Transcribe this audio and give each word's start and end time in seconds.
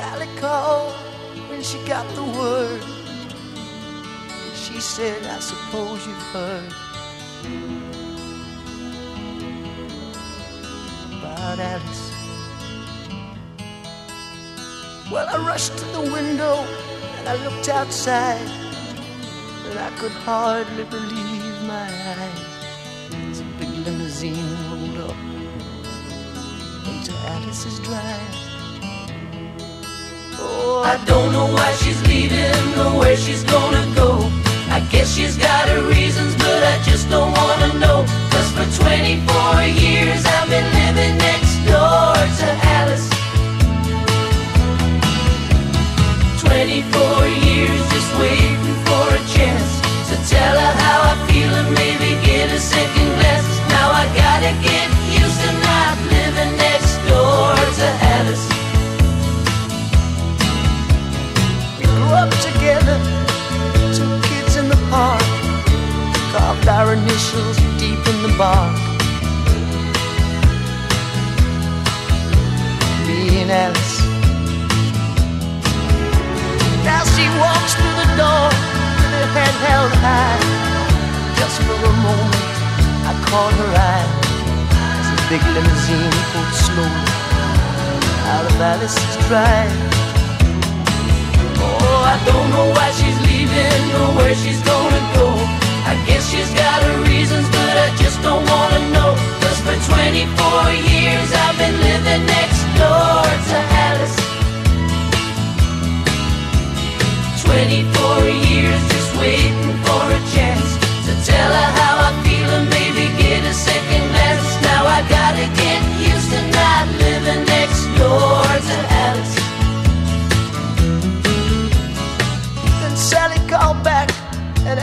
Sally 0.00 0.28
called 0.38 0.94
when 1.50 1.62
she 1.62 1.76
got 1.84 2.08
the 2.14 2.24
word. 2.24 2.82
She 4.54 4.80
said, 4.80 5.26
I 5.26 5.38
suppose 5.40 6.06
you've 6.06 6.26
heard 6.32 6.72
about 11.18 11.58
Alice. 11.58 12.06
Well, 15.12 15.28
I 15.28 15.36
rushed 15.46 15.76
to 15.76 15.84
the 15.98 16.04
window 16.16 16.54
and 17.18 17.28
I 17.28 17.34
looked 17.44 17.68
outside, 17.68 18.48
and 19.66 19.78
I 19.78 19.90
could 19.98 20.12
hardly 20.12 20.84
believe 20.84 21.62
my 21.74 21.88
eyes 22.16 22.40
as 23.28 23.40
a 23.40 23.48
big 23.58 23.68
limousine 23.84 24.50
rolled 24.70 25.10
up 25.10 25.18
into 26.88 27.12
Alice's 27.34 27.78
drive. 27.80 28.49
Oh, 30.42 30.82
I 30.82 30.96
don't 31.04 31.32
know 31.32 31.46
why 31.52 31.70
she's 31.80 32.00
leaving 32.08 32.64
or 32.80 32.98
where 32.98 33.16
she's 33.16 33.44
gonna 33.44 33.84
go. 33.94 34.10
I 34.70 34.80
guess 34.90 35.14
she's 35.14 35.36
got 35.36 35.68
her 35.68 35.82
reasons, 35.86 36.34
but 36.36 36.62
I 36.72 36.80
just 36.82 37.10
don't 37.10 37.32
wanna 37.32 37.70
know. 37.78 37.98
Cause 38.32 38.50
for 38.56 38.66
24 38.84 39.62
years 39.84 40.24
I've 40.24 40.48
been 40.48 40.68
living 40.80 41.14
next 41.18 41.54
door 41.68 42.14
to 42.40 42.48
Alice. 42.78 43.08
24 46.40 47.26
years 47.46 47.80
just 47.92 48.10
waiting 48.18 48.74
for 48.88 49.04
a 49.12 49.22
chance 49.36 49.70
to 50.08 50.16
tell 50.32 50.56
her 50.64 50.72
how 50.84 50.98
I 51.12 51.14
feel 51.28 51.52
and 51.60 51.70
maybe 51.74 52.16
get 52.24 52.50
a 52.50 52.60
second 52.60 53.08
glance. 53.18 53.50
Now 53.68 53.88
I 53.92 54.04
gotta 54.16 54.52
get 54.64 54.79
together, 62.60 63.00
two 63.96 64.20
kids 64.28 64.56
in 64.56 64.68
the 64.68 64.76
park, 64.92 65.22
carved 66.30 66.68
our 66.68 66.92
initials 66.92 67.56
deep 67.80 68.02
in 68.12 68.18
the 68.20 68.34
bark. 68.36 68.76
Me 73.06 73.40
and 73.40 73.50
Alice. 73.50 73.96
Now 76.84 77.02
she 77.16 77.24
walks 77.40 77.72
through 77.80 77.96
the 77.96 78.10
door 78.20 78.48
with 79.00 79.12
her 79.16 79.28
head 79.36 79.56
held 79.64 79.92
high. 80.04 80.40
Just 81.40 81.56
for 81.64 81.80
a 81.80 81.94
moment, 82.04 82.56
I 83.08 83.12
caught 83.24 83.54
her 83.62 83.72
eye 83.88 84.08
as 85.00 85.06
the 85.12 85.20
big 85.32 85.42
limousine 85.56 86.12
pulled 86.30 86.54
slowly 86.66 87.08
out 88.28 88.44
of 88.44 88.60
Alice's 88.60 89.16
drive. 89.28 89.99
I 92.10 92.18
don't 92.26 92.50
know 92.50 92.66
why 92.74 92.90
she's 92.90 93.18
leaving 93.30 93.84
or 93.94 94.08
where 94.18 94.34
she's 94.34 94.60
gonna 94.66 95.02
go. 95.14 95.30
I 95.86 95.94
guess 96.08 96.26
she's 96.28 96.50
got 96.58 96.82
her 96.82 96.98
reasons, 97.06 97.46
but 97.54 97.74
I 97.86 97.88
just 98.02 98.18
don't 98.26 98.44
wanna 98.50 98.82
know. 98.90 99.14
Cause 99.38 99.60
for 99.62 99.78
24 99.94 100.74
years 100.90 101.28
I've 101.44 101.56
been 101.62 101.76
living 101.78 102.22
next 102.26 102.62
door 102.74 103.22
to 103.50 103.58
Alice. 103.86 104.18
24 107.46 108.26
years 108.50 108.80
just 108.90 109.10
waiting 109.22 109.70
for 109.86 110.02
a 110.10 110.20
chance 110.34 110.68
to 111.06 111.12
tell 111.30 111.52
her 111.62 111.79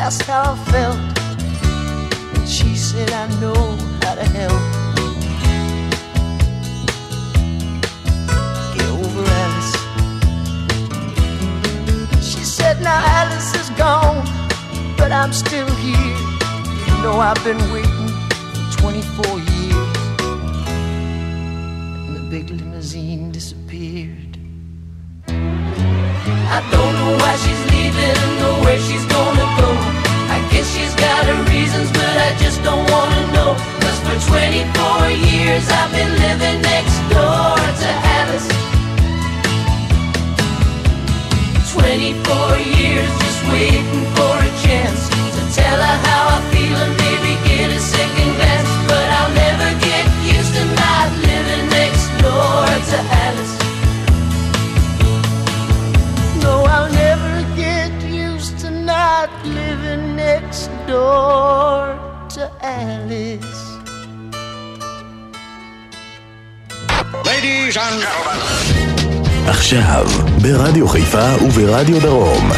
asked 0.07 0.21
how 0.21 0.53
I 0.53 0.57
felt. 0.71 0.99
And 2.37 2.47
she 2.47 2.77
said, 2.77 3.11
I 3.11 3.27
know 3.41 3.61
how 4.03 4.15
to 4.15 4.27
help. 4.39 4.63
Get 8.73 8.87
over 9.01 9.23
Alice. 9.43 9.75
She 12.25 12.43
said, 12.57 12.81
Now 12.81 13.01
Alice 13.19 13.53
is 13.61 13.69
gone, 13.71 14.23
but 14.97 15.11
I'm 15.11 15.33
still 15.33 15.69
here. 15.85 16.17
You 16.87 16.95
know, 17.03 17.19
I've 17.19 17.43
been 17.43 17.61
waiting 17.73 18.09
for 18.53 18.79
24 18.79 19.39
years. 19.51 19.97
And 22.05 22.15
the 22.15 22.25
big 22.29 22.49
limousine 22.49 23.31
disappeared. 23.33 24.37
I 25.27 26.59
don't 26.71 26.93
know 26.99 27.13
why 27.21 27.35
she's 27.43 27.63
leaving 27.73 28.19
or 28.47 28.55
where 28.63 28.79
she's 28.79 29.05
gonna 29.05 29.47
go. 29.59 29.96
Guess 30.57 30.75
she's 30.75 30.95
got 30.95 31.23
her 31.27 31.43
reasons, 31.53 31.91
but 31.91 32.17
I 32.17 32.35
just 32.41 32.63
don't 32.63 32.89
wanna 32.89 33.23
know. 33.31 33.53
Cause 33.77 33.99
for 34.01 34.17
24 34.25 35.05
years 35.29 35.69
I've 35.69 35.91
been 35.91 36.09
living 36.25 36.61
next 36.63 36.97
door 37.13 37.53
to 37.81 37.89
Alice. 38.17 38.49
24 41.77 42.57
years 42.73 43.11
just 43.21 43.41
waiting 43.53 44.05
for 44.17 44.33
a 44.33 44.51
chance 44.65 45.01
to 45.35 45.41
tell 45.53 45.77
her 45.77 45.97
how 46.09 46.37
I 46.37 46.39
feel 46.49 47.06
door 60.87 61.99
to 62.35 62.43
Alice. 62.61 63.57
Ladies 67.25 67.77
and 67.77 68.01
gentlemen. 68.01 68.39
עכשיו, 69.47 70.05
ברדיו 70.41 70.87
חיפה 70.87 71.27
וברדיו 71.45 71.99
דרום. 71.99 72.51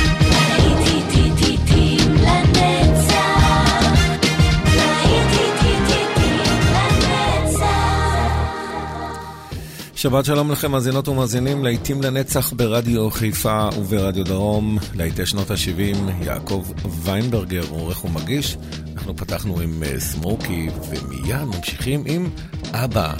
שבת 9.99 10.25
שלום 10.25 10.51
לכם, 10.51 10.71
מאזינות 10.71 11.07
ומאזינים, 11.07 11.63
להיטים 11.63 12.01
לנצח 12.01 12.53
ברדיו 12.53 13.11
חיפה 13.11 13.69
וברדיו 13.77 14.25
דרום, 14.25 14.77
להיטי 14.95 15.25
שנות 15.25 15.51
ה-70, 15.51 16.25
יעקב 16.25 16.71
ויינברגר, 17.03 17.63
עורך 17.69 18.05
ומגיש. 18.05 18.57
אנחנו 18.95 19.15
פתחנו 19.15 19.59
עם 19.59 19.83
אה, 19.83 19.99
סמוקי, 19.99 20.67
ומיד 20.89 21.43
ממשיכים 21.43 22.03
עם 22.07 22.29
אבא, 22.71 23.13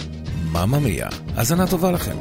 ממא 0.52 0.80
מיה. 0.80 1.10
האזנה 1.36 1.68
טובה 1.68 1.92
לכם. 1.92 2.16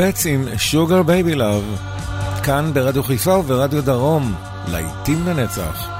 והרובץ 0.00 0.26
עם 0.26 0.48
שוגר 0.56 1.02
בייבי 1.02 1.34
לאב, 1.34 1.62
כאן 2.42 2.70
ברדיו 2.74 3.02
חיפה 3.02 3.36
וברדיו 3.36 3.82
דרום, 3.84 4.34
להיטים 4.68 5.26
לנצח. 5.26 5.99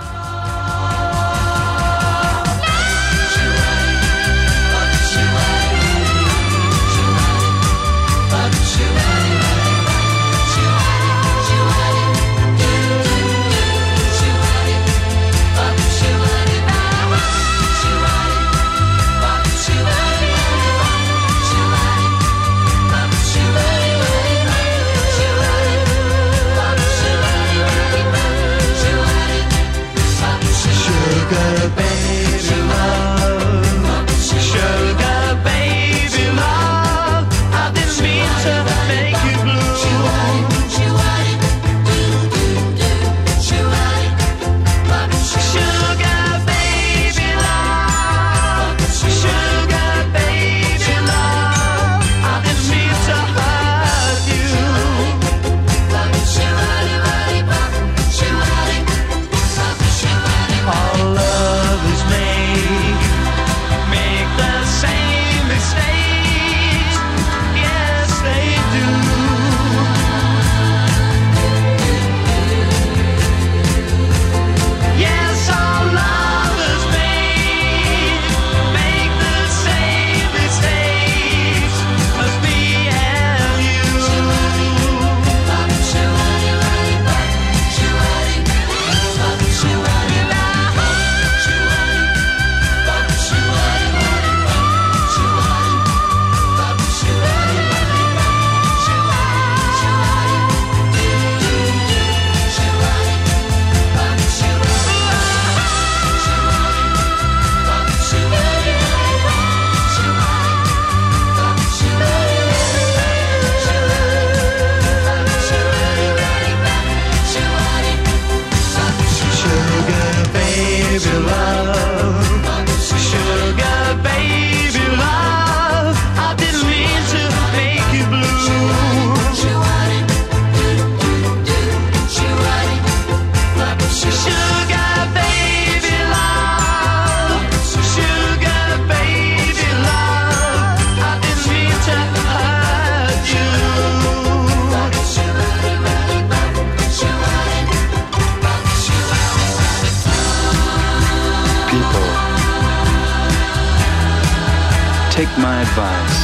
Take 155.11 155.29
my 155.39 155.61
advice. 155.61 156.21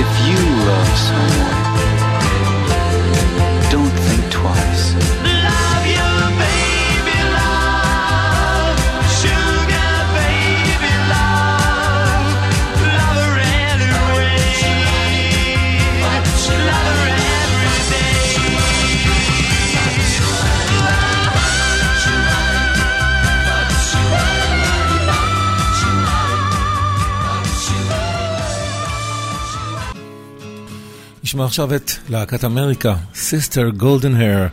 If 0.00 0.10
you 0.28 0.38
love 0.66 0.98
someone, 0.98 1.67
נשמע 31.27 31.45
עכשיו 31.45 31.75
את 31.75 31.91
להקת 32.09 32.43
אמריקה, 32.43 32.95
סיסטר 33.15 33.69
גולדן 33.69 34.15
הר. 34.15 34.47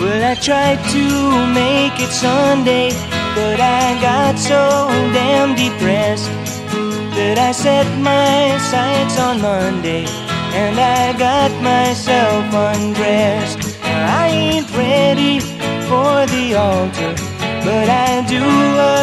Well, 0.00 0.22
I 0.32 0.34
tried 0.48 0.80
to 0.96 1.04
make 1.62 1.96
it 2.06 2.12
Sunday, 2.24 2.88
but 3.36 3.58
I 3.60 3.84
got 4.00 4.34
so 4.50 4.62
damn 5.12 5.50
depressed 5.54 6.30
that 7.16 7.36
I 7.48 7.52
set 7.52 7.86
my 7.98 8.56
sights 8.70 9.16
on 9.26 9.42
Monday 9.42 10.04
and 10.54 10.78
I 10.80 11.12
got 11.26 11.50
myself 11.62 12.44
undressed. 12.54 13.61
I 14.03 14.27
ain't 14.27 14.69
ready 14.75 15.39
for 15.87 16.25
the 16.33 16.55
altar, 16.55 17.15
but 17.63 17.87
I 17.89 18.25
do 18.27 18.43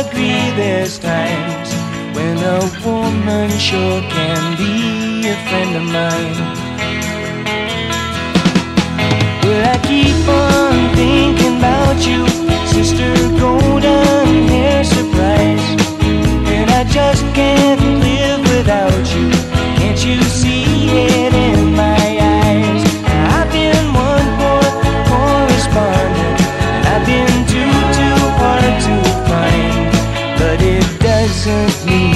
agree 0.00 0.44
there's 0.60 0.98
times 0.98 1.72
when 2.14 2.36
a 2.36 2.60
woman 2.84 3.50
sure 3.58 4.02
can 4.16 4.56
be 4.58 5.28
a 5.28 5.36
friend 5.48 5.72
of 5.80 5.84
mine. 5.98 6.60
But 9.42 9.60
I 9.72 9.76
keep 9.88 10.20
on 10.28 10.94
thinking 10.94 11.56
about 11.58 11.96
you, 12.06 12.28
sister 12.66 13.12
golden 13.38 14.48
hair 14.52 14.84
surprise. 14.84 15.66
And 16.54 16.70
I 16.70 16.84
just 16.84 17.24
can't 17.34 17.80
live 18.04 18.40
without 18.54 19.04
you. 19.14 19.30
Can't 19.78 20.04
you 20.04 20.20
see 20.22 20.90
it 20.90 21.32
in 21.32 21.74
my 21.74 22.18
eyes? 22.20 22.29
I've 26.92 27.06
been 27.06 27.46
too, 27.46 27.70
too 27.98 28.18
hard 28.40 28.74
to 28.86 28.94
find. 29.28 29.92
But 30.38 30.60
it 30.60 30.86
doesn't 30.98 31.86
mean 31.86 32.09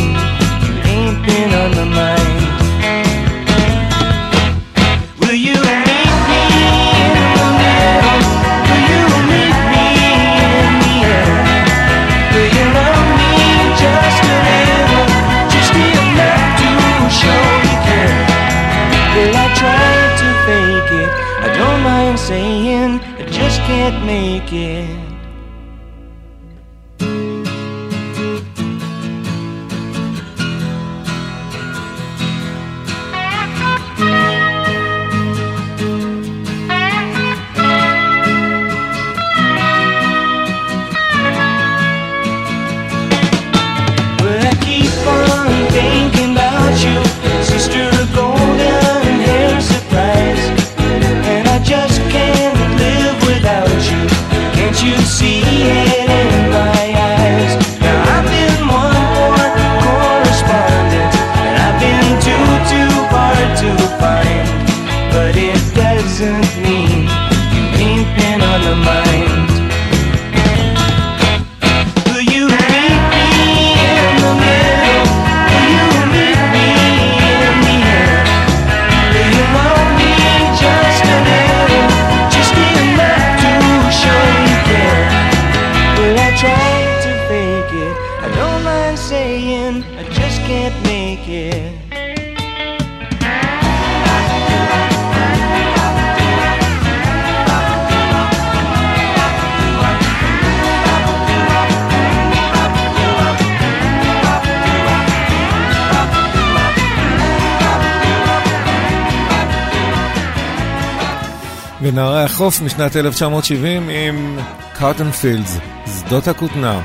ונערי 111.84 112.22
החוף 112.22 112.60
משנת 112.60 112.96
1970 112.96 113.88
עם 113.88 114.38
קארטן 114.72 115.10
פילדס, 115.10 115.58
שדות 115.86 116.28
הכותנה. 116.28 116.80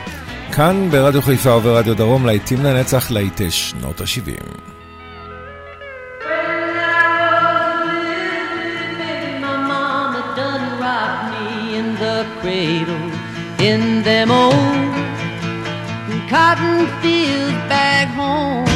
כאן 0.52 0.90
ברדיו 0.92 1.22
חיפה 1.22 1.56
וברדיו 1.56 1.96
דרום 1.96 2.26
להיטים 2.26 2.64
לנצח 2.64 3.12
להיטי 3.12 3.52
שנות 3.52 4.02
ה-70. 4.02 4.44
My 9.42 9.56
mama 9.72 10.22
done 10.40 10.66
rock 10.84 11.14
me 11.32 11.48
in 11.80 11.88
the 12.04 12.18
cradle 12.42 13.08
in 13.70 13.82
them 14.08 14.30
old 14.44 14.94
cotton 16.32 16.78
fields 17.02 17.60
back 17.72 18.08
home. 18.20 18.69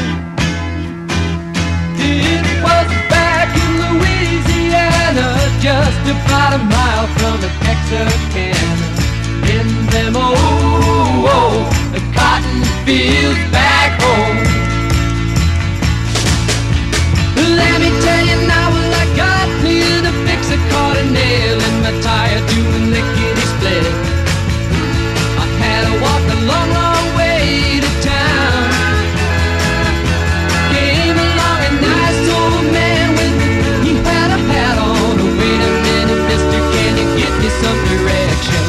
Just 5.63 6.03
about 6.11 6.51
a 6.51 6.57
mile 6.57 7.07
from 7.15 7.39
the 7.39 7.47
Texarkana. 7.63 8.87
In 9.47 9.67
them 9.95 10.13
oh, 10.13 10.35
oh, 10.35 11.23
oh, 11.23 11.39
old, 11.39 11.71
old 11.95 12.13
cotton 12.13 12.59
fields 12.83 13.39
back 13.55 13.95
home. 14.03 14.43
Let 17.55 17.79
me 17.79 17.95
tell 18.03 18.23
you 18.27 18.37
now, 18.45 18.67
well, 18.75 18.93
I 19.03 19.05
got 19.15 19.47
near 19.63 20.01
the 20.03 20.11
fix, 20.27 20.51
I 20.51 20.59
caught 20.67 20.97
a 20.97 21.05
nail 21.15 21.55
in 21.55 21.75
my 21.79 21.93
tire 22.03 22.43
doing 22.51 22.91
lickety 22.91 23.45
split. 23.55 23.87
I 25.39 25.45
had 25.63 25.81
to 25.87 25.93
walk 26.03 26.23
a 26.27 26.37
long, 26.43 26.69
long 26.75 26.82
some 37.61 37.79
direction? 37.93 38.63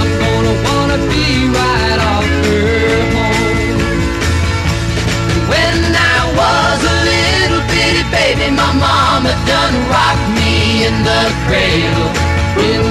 I'm 0.00 0.10
gonna 0.22 0.54
wanna 0.66 0.98
be 1.10 1.26
right 1.58 1.98
off 2.12 2.26
her 2.46 3.00
home. 3.16 3.80
When 5.52 5.78
I 6.14 6.18
was 6.40 6.78
a 6.94 6.96
little 7.10 7.62
bitty 7.72 8.04
baby, 8.14 8.50
my 8.54 8.72
mama 8.86 9.32
done 9.46 9.76
rocked 9.94 10.28
me 10.38 10.86
in 10.86 10.96
the 11.08 11.22
cradle 11.46 12.10
in 12.68 12.89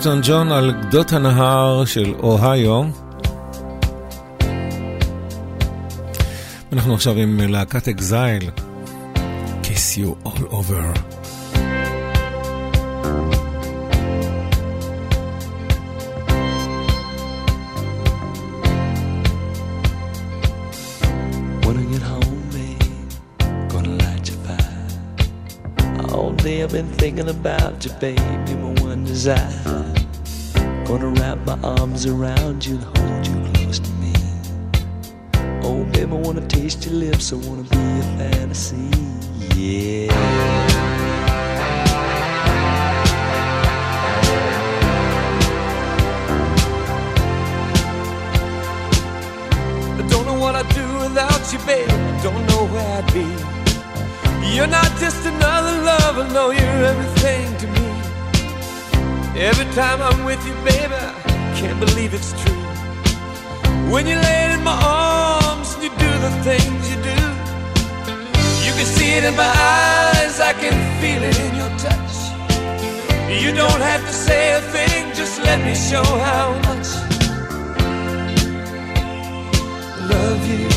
ניוטון 0.00 0.20
ג'ון 0.22 0.52
על 0.52 0.72
גדות 0.82 1.12
הנהר 1.12 1.84
של 1.84 2.14
אוהיו. 2.22 2.82
אנחנו 6.72 6.94
עכשיו 6.94 7.16
עם 7.16 7.40
להקת 7.40 7.88
אקזייל, 7.88 8.50
Kiss 9.62 9.98
you 9.98 10.16
all 10.24 10.44
over. 10.50 10.84
When 21.64 21.76
I 21.82 21.84
get 21.92 22.04
home, 22.12 22.40
babe, 22.54 23.10
gonna 23.72 23.94
light 24.02 24.24
your 24.30 24.40
fire. 24.46 24.88
All 26.14 26.32
day 26.44 26.56
I've 26.62 26.72
been 26.78 26.90
thinking 27.02 27.28
about 27.38 27.74
you, 27.84 27.92
baby, 28.06 28.59
one 29.01 29.07
desire. 29.07 29.83
Gonna 30.85 31.07
wrap 31.07 31.37
my 31.45 31.57
arms 31.63 32.05
around 32.05 32.65
you 32.65 32.75
and 32.75 32.83
hold 32.83 33.27
you 33.27 33.53
close 33.53 33.79
to 33.79 33.91
me. 34.01 34.13
Oh, 35.63 35.83
baby, 35.91 36.11
I 36.11 36.15
wanna 36.15 36.47
taste 36.47 36.85
your 36.85 36.95
lips, 36.95 37.33
I 37.33 37.35
wanna 37.35 37.63
be 37.63 37.77
a 37.77 38.03
fantasy, 38.17 38.89
yeah. 39.55 40.11
I 49.99 50.07
don't 50.09 50.25
know 50.25 50.39
what 50.43 50.55
I'd 50.55 50.69
do 50.75 50.85
without 51.03 51.53
you, 51.53 51.59
babe. 51.65 51.89
I 51.89 52.23
don't 52.23 52.45
know 52.49 52.65
where 52.73 52.97
I'd 52.97 53.13
be. 53.13 53.27
You're 54.55 54.67
not 54.67 54.91
just 54.99 55.25
another 55.25 55.81
lover, 55.89 56.27
no, 56.33 56.51
you're 56.51 56.85
everything. 56.91 57.60
Every 59.41 59.65
time 59.73 59.99
I'm 60.03 60.23
with 60.23 60.45
you, 60.45 60.53
baby, 60.63 60.93
I 60.93 61.53
can't 61.57 61.79
believe 61.79 62.13
it's 62.13 62.31
true. 62.43 62.61
When 63.91 64.05
you 64.05 64.15
lay 64.15 64.53
in 64.53 64.63
my 64.63 64.79
arms 64.85 65.73
and 65.73 65.81
you 65.85 65.89
do 65.89 66.11
the 66.25 66.29
things 66.45 66.81
you 66.91 66.97
do, 67.01 67.19
you 68.65 68.71
can 68.77 68.85
see 68.85 69.13
it 69.17 69.23
in 69.23 69.35
my 69.35 69.49
eyes, 69.49 70.39
I 70.39 70.53
can 70.53 70.77
feel 71.01 71.23
it 71.23 71.39
in 71.39 71.55
your 71.55 71.71
touch. 71.79 72.13
You 73.41 73.51
don't 73.51 73.81
have 73.81 74.01
to 74.01 74.13
say 74.13 74.53
a 74.53 74.61
thing, 74.61 75.11
just 75.15 75.41
let 75.41 75.59
me 75.65 75.73
show 75.73 76.03
how 76.03 76.53
much 76.69 76.89
I 79.97 80.05
love 80.07 80.41
you, 80.53 80.69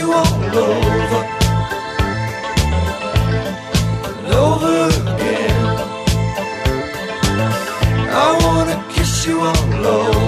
you 0.00 0.12
all 0.14 0.58
over, 0.58 1.22
and 4.08 4.34
over 4.46 4.88
again. 5.12 5.66
I 8.22 8.38
wanna 8.42 8.76
kiss 8.94 9.26
you 9.26 9.40
all 9.40 9.86
over 9.86 10.19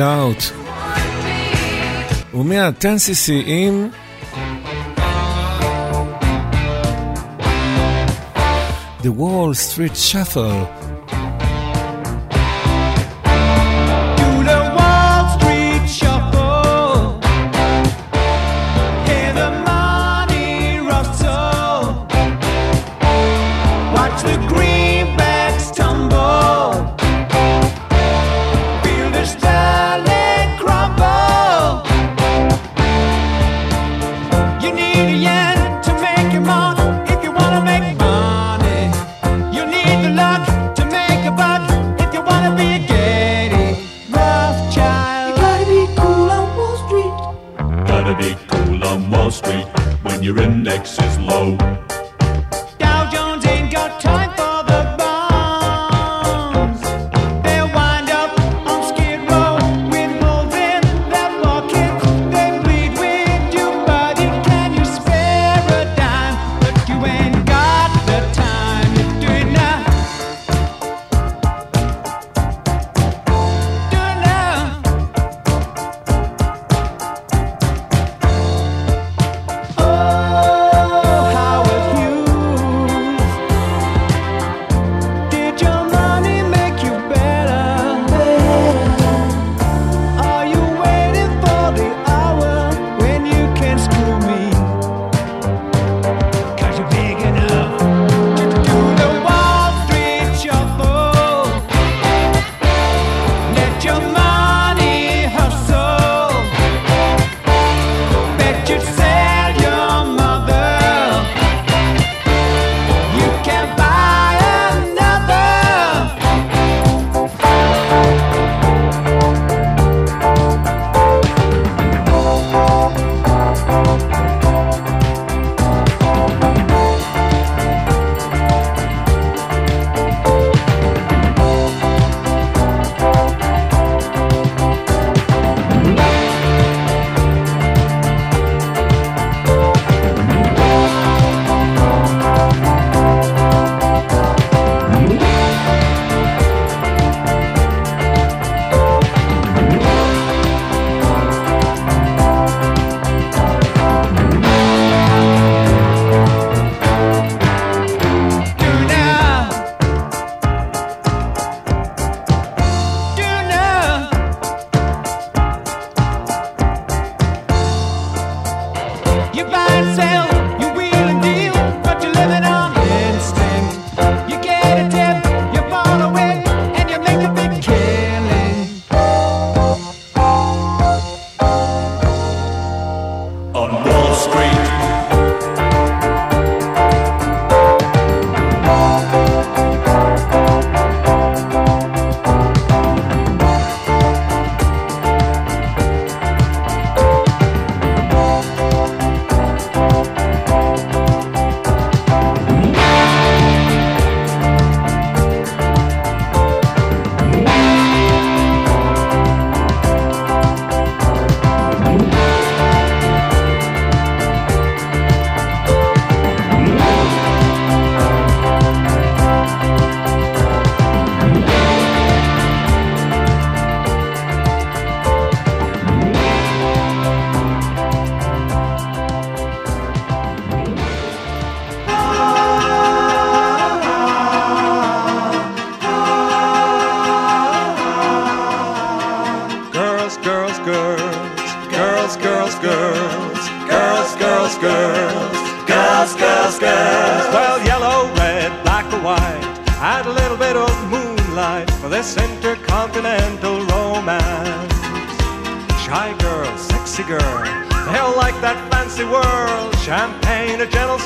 Cloud. 0.00 0.42
ומעתן 2.34 2.98
שיאים 2.98 3.90
The 9.02 9.10
Wall 9.18 9.54
Street 9.54 9.96
Shuffle 9.96 10.79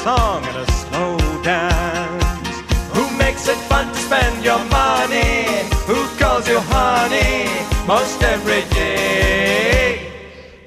song 0.04 0.44
and 0.44 0.58
a 0.58 0.68
slow 0.84 1.16
dance. 1.40 2.60
Who 2.92 3.08
makes 3.16 3.48
it 3.48 3.56
fun 3.72 3.88
to 3.88 4.00
spend 4.06 4.44
your 4.44 4.60
money? 4.68 5.48
Who 5.88 5.96
calls 6.20 6.46
you 6.46 6.60
honey 6.76 7.48
most 7.88 8.20
every 8.22 8.68
day? 8.76 10.12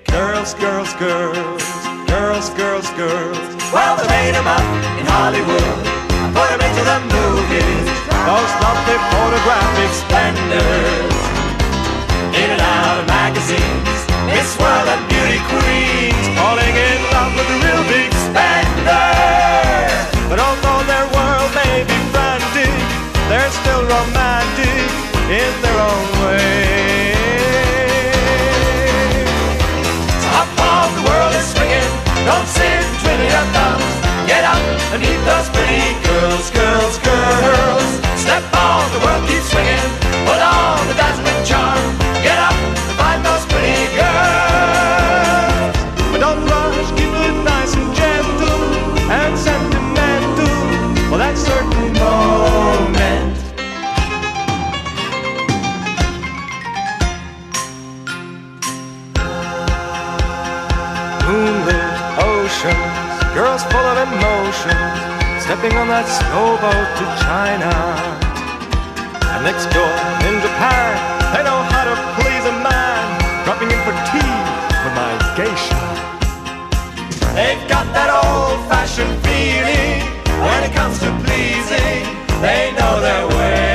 Girls, 0.10 0.56
girls, 0.56 0.92
girls, 0.98 1.62
girls, 2.10 2.50
girls, 2.58 2.90
girls. 2.98 3.38
Well, 3.70 3.94
they 4.02 4.10
made 4.10 4.34
them 4.34 4.50
up 4.50 4.68
in 4.98 5.06
Hollywood. 5.06 5.78
I 6.18 6.28
put 6.34 6.48
them 6.50 6.62
into 6.68 6.84
the 6.92 7.00
movies. 7.14 7.88
Those 8.26 8.54
lovely 8.66 8.98
photographic 9.14 9.92
splendors. 10.02 11.18
In 12.42 12.48
and 12.58 12.64
out 12.74 12.98
of 13.02 13.06
magazines. 13.06 14.00
Miss 14.34 14.50
World 14.58 14.88
and 14.90 15.04
beauty 15.14 15.40
queens. 15.46 16.26
Falling 16.34 16.74
in 16.74 17.00
love 17.14 17.32
with 17.38 17.48
the 17.54 17.58
real 17.62 17.84
girls 62.64 63.62
full 63.70 63.86
of 63.86 63.98
emotions, 64.02 64.98
stepping 65.46 65.78
on 65.78 65.88
that 65.94 66.10
snowboat 66.10 66.90
to 66.98 67.06
China. 67.22 67.70
And 69.30 69.46
next 69.46 69.70
door 69.70 69.94
in 70.26 70.42
Japan, 70.42 70.90
they 71.38 71.46
know 71.46 71.62
how 71.70 71.86
to 71.86 71.94
please 72.18 72.46
a 72.50 72.56
man, 72.66 73.06
dropping 73.46 73.70
in 73.70 73.78
for 73.86 73.94
tea 74.10 74.34
with 74.74 74.94
my 74.98 75.14
geisha. 75.38 75.78
They've 77.38 77.62
got 77.70 77.86
that 77.94 78.10
old-fashioned 78.10 79.22
feeling 79.22 80.02
when 80.42 80.66
it 80.66 80.74
comes 80.74 80.98
to 81.06 81.14
pleasing, 81.30 82.10
they 82.42 82.74
know 82.74 82.98
their 83.06 83.26
way. 83.38 83.70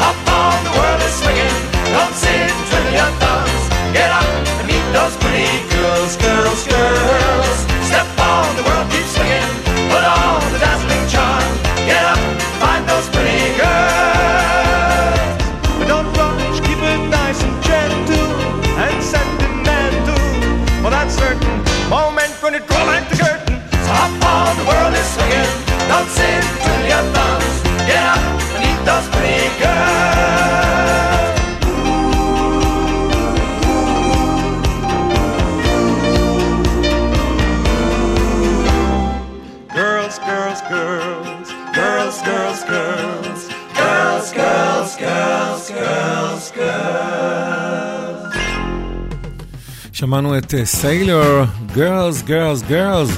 Up 0.00 0.16
on 0.32 0.56
the 0.64 0.72
world 0.72 1.00
is 1.04 1.12
swinging, 1.20 1.56
don't 1.92 2.16
sit, 2.16 2.48
twiddle 2.72 2.94
your 2.96 3.12
thumbs, 3.20 3.64
get 3.92 4.08
up. 4.08 4.53
Those 4.94 5.16
pretty 5.16 5.50
girls, 5.74 6.14
girls, 6.22 6.62
girls. 6.70 7.56
Step 7.90 8.06
on, 8.22 8.46
the 8.54 8.62
world 8.62 8.86
keeps 8.92 9.10
swinging. 9.10 9.50
Put 9.90 10.04
on 10.06 10.38
the 10.52 10.58
dazzling 10.62 11.02
charm. 11.10 11.42
Get 11.84 12.04
up, 12.06 12.18
find 12.62 12.86
those 12.88 13.08
pretty 13.10 13.58
girls. 13.58 15.34
But 15.78 15.88
don't 15.90 16.06
rush, 16.14 16.60
keep 16.60 16.78
it 16.78 17.02
nice 17.10 17.42
and 17.42 17.58
gentle 17.66 18.38
and 18.78 19.02
sentimental. 19.02 20.22
Well, 20.80 20.92
that's 20.94 21.18
certain. 21.18 21.58
Moment 21.90 22.30
when 22.40 22.54
it 22.54 22.64
draw 22.68 22.86
back 22.86 23.10
the 23.10 23.16
curtain. 23.16 23.58
So 23.82 23.90
hop 23.98 24.14
on, 24.22 24.56
the 24.62 24.64
world 24.70 24.94
is 24.94 25.08
swinging. 25.10 25.50
Don't 25.90 26.06
sit 26.06 26.42
till 26.62 26.86
your 26.86 27.02
thumbs. 27.10 27.63
שמענו 50.04 50.38
את 50.38 50.54
סיילור, 50.64 51.44
Girls, 51.74 52.28
Girls, 52.28 52.70
Girls, 52.70 53.12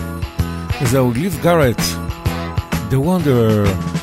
וזהו 0.83 1.13
ליב 1.13 1.39
גארט, 1.43 1.81
The 2.91 2.95
Wanderer. 2.95 3.96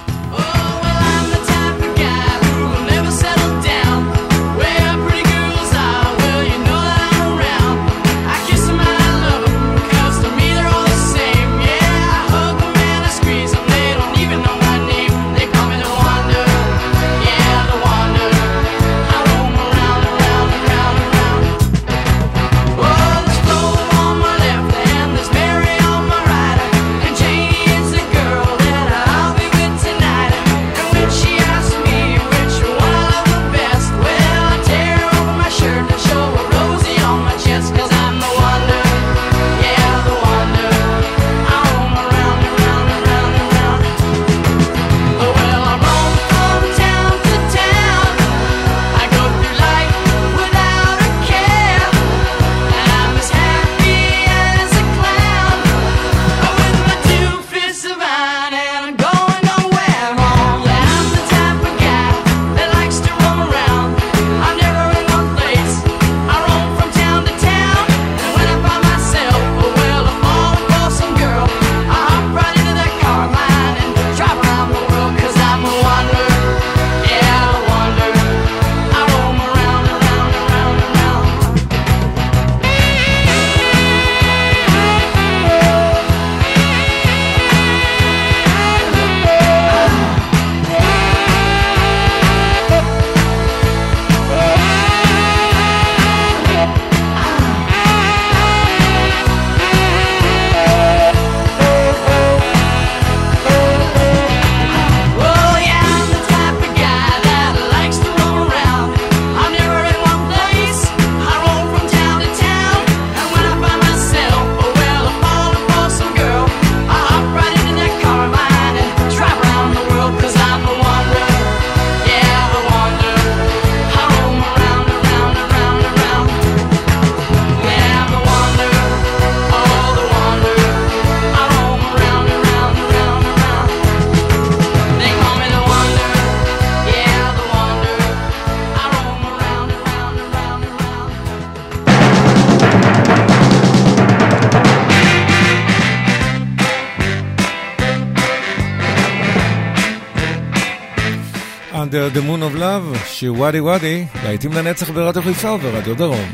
of 152.43 152.55
Love, 152.55 152.97
שיר 153.05 153.33
וואדי 153.33 153.59
וואדי, 153.59 154.05
להיטים 154.23 154.53
לנצח 154.53 154.89
ברדיו 154.89 155.23
חיפה 155.23 155.51
וברדיו 155.51 155.95
דרום. 155.95 156.29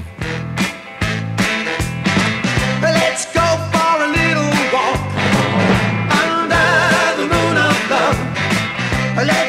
Let's 9.31 9.48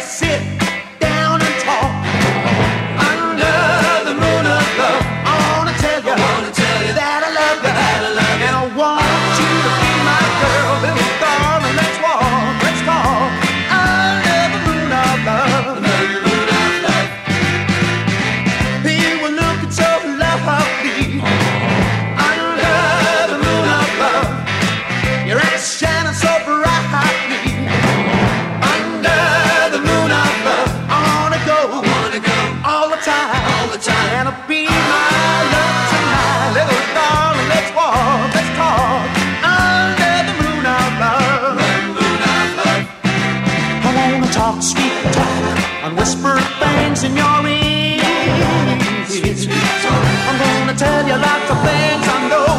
sweet, 49.11 49.39
sweet. 49.39 49.67
So 49.83 49.89
I'm 49.91 50.39
gonna 50.39 50.77
tell 50.79 51.07
you 51.07 51.17
lots 51.17 51.51
of 51.51 51.59
things 51.67 52.07
I 52.15 52.29
know. 52.31 52.50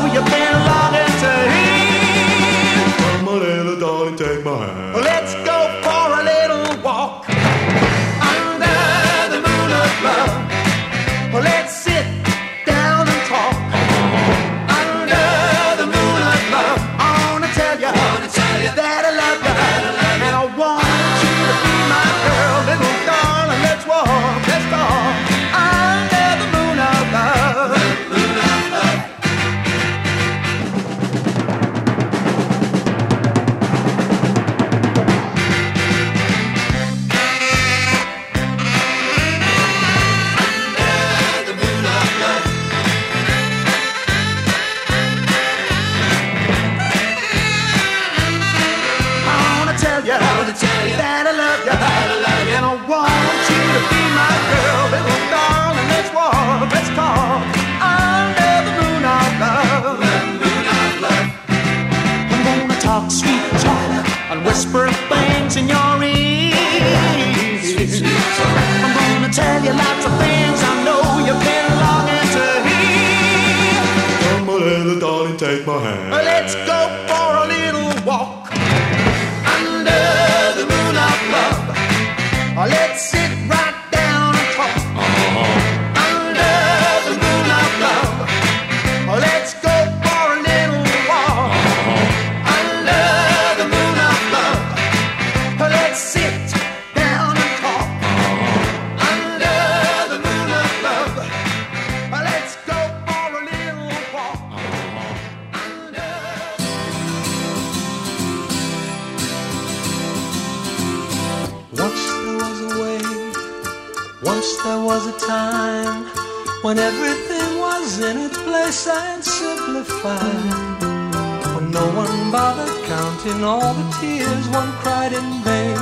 tears 124.02 124.48
one 124.50 124.72
cried 124.82 125.14
in 125.14 125.28
vain. 125.44 125.78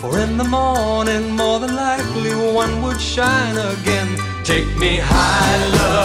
For 0.00 0.18
in 0.18 0.38
the 0.38 0.48
morning, 0.58 1.36
more 1.36 1.58
than 1.60 1.74
likely, 1.76 2.34
one 2.62 2.80
would 2.82 3.00
shine 3.00 3.58
again. 3.74 4.10
Take 4.44 4.70
me 4.78 4.96
high, 4.96 5.58
love. 5.78 6.03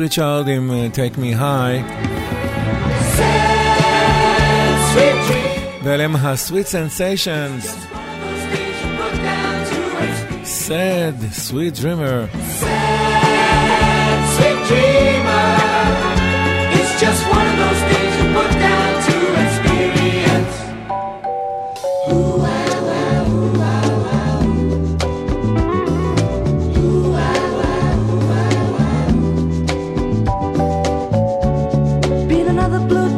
ריצ'ארד 0.00 0.48
עם 0.48 0.70
uh, 0.70 0.96
Take 0.96 1.16
Me 1.18 1.40
High. 1.40 1.82
ואליהם 5.82 6.16
ה-Sweet 6.16 6.66
Sensations. 6.66 7.64
Sad, 10.44 11.16
Sweet 11.32 11.74
Dreamer. 11.82 12.28
Sad, 12.60 14.20
Sweet 14.34 14.60
Dreamer. 14.68 15.59
blue 32.88 33.09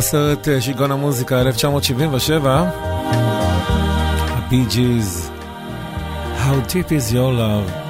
הסרט 0.00 0.48
אה, 0.48 0.60
שיגעון 0.60 0.92
המוזיקה 0.92 1.40
1977, 1.40 2.64
הבי 4.28 4.64
ג'יז, 4.70 5.30
How 6.38 6.70
Deep 6.72 6.88
is 6.88 7.12
Your 7.12 7.32
Love. 7.38 7.89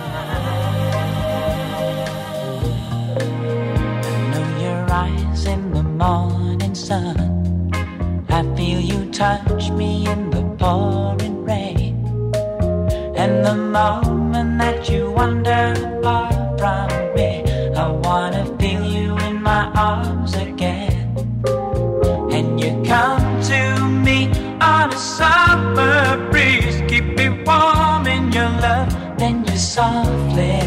to 23.43 23.89
me 23.89 24.29
on 24.61 24.93
a 24.93 24.97
summer 24.97 26.31
breeze. 26.31 26.83
Keep 26.89 27.17
me 27.17 27.29
warm 27.45 28.07
in 28.07 28.33
your 28.33 28.51
love, 28.61 28.91
then 29.19 29.45
you 29.45 29.57
softly. 29.57 30.60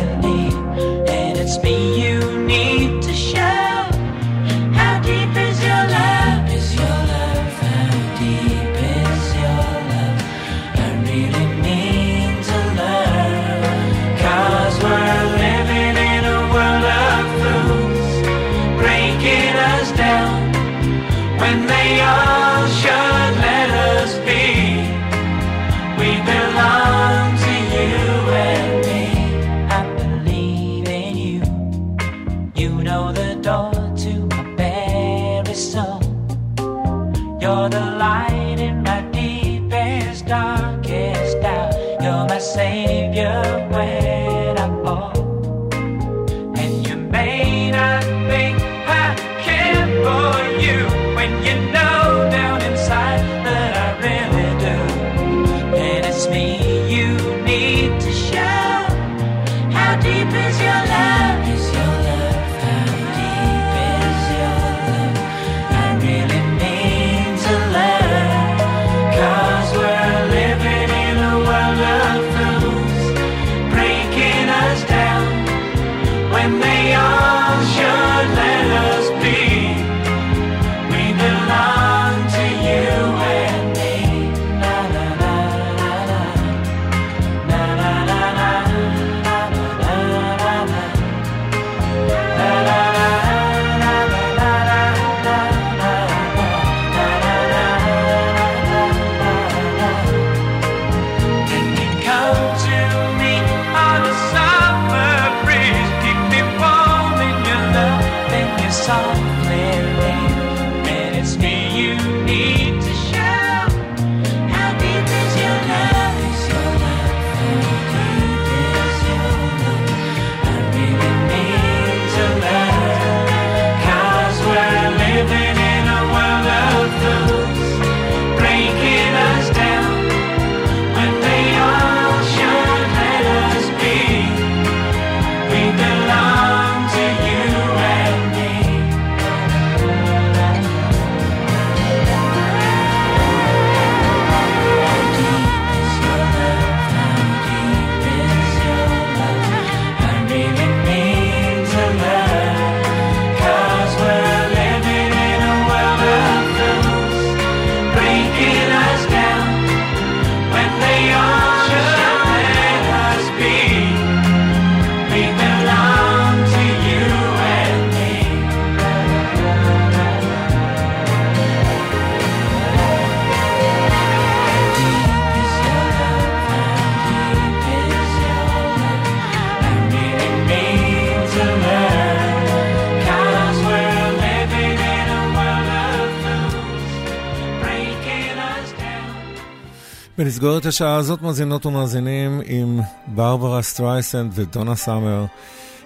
ונסגור 190.34 190.58
את 190.58 190.66
השעה 190.66 190.96
הזאת 190.96 191.22
מאזינות 191.22 191.66
ומאזינים 191.66 192.42
עם 192.46 192.80
ברברה 193.08 193.62
סטרייסנד 193.62 194.32
ודונה 194.36 194.76
סאמר. 194.76 195.26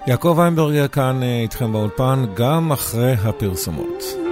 יעקב 0.08 0.36
ויינברגר 0.38 0.88
כאן 0.88 1.24
אה, 1.24 1.41
איתכם 1.41 1.72
באולפן 1.72 2.26
גם 2.36 2.72
אחרי 2.72 3.14
הפרסומות. 3.14 4.27